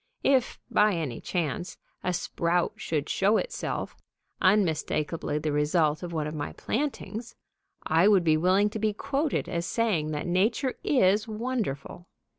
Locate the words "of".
6.01-6.11, 6.25-6.33